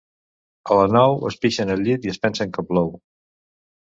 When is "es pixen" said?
1.29-1.73